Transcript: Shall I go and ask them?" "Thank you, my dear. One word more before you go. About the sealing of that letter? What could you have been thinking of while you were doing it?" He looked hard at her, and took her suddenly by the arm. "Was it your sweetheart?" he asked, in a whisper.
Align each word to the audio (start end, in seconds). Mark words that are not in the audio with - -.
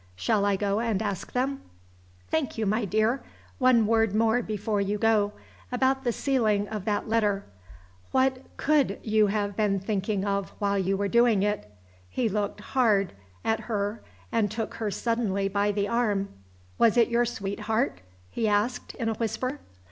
Shall 0.15 0.45
I 0.45 0.55
go 0.55 0.79
and 0.79 0.99
ask 0.99 1.31
them?" 1.33 1.61
"Thank 2.31 2.57
you, 2.57 2.65
my 2.65 2.85
dear. 2.85 3.21
One 3.59 3.85
word 3.85 4.15
more 4.15 4.41
before 4.41 4.81
you 4.81 4.97
go. 4.97 5.31
About 5.71 6.03
the 6.03 6.11
sealing 6.11 6.67
of 6.69 6.85
that 6.85 7.07
letter? 7.07 7.45
What 8.09 8.39
could 8.57 8.97
you 9.03 9.27
have 9.27 9.55
been 9.55 9.79
thinking 9.79 10.25
of 10.25 10.53
while 10.57 10.79
you 10.79 10.97
were 10.97 11.07
doing 11.07 11.43
it?" 11.43 11.69
He 12.09 12.27
looked 12.27 12.61
hard 12.73 13.13
at 13.45 13.59
her, 13.69 14.01
and 14.31 14.49
took 14.49 14.73
her 14.81 14.89
suddenly 14.89 15.47
by 15.47 15.71
the 15.71 15.87
arm. 15.87 16.29
"Was 16.79 16.97
it 16.97 17.09
your 17.09 17.25
sweetheart?" 17.25 18.01
he 18.31 18.47
asked, 18.47 18.95
in 18.95 19.07
a 19.07 19.13
whisper. 19.13 19.59